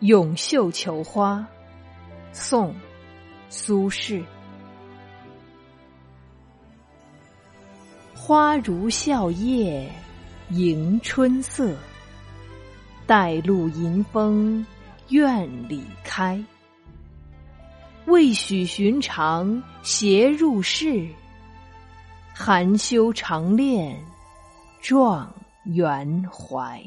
[0.00, 1.44] 咏绣球花，
[2.30, 2.70] 宋·
[3.48, 4.22] 苏轼。
[8.14, 9.88] 花如笑靥
[10.50, 11.76] 迎春色，
[13.08, 14.64] 带露迎风
[15.08, 16.40] 院里开。
[18.06, 21.08] 未许寻常携入室，
[22.32, 24.00] 含羞长恋
[24.80, 25.28] 状
[25.64, 26.80] 元怀。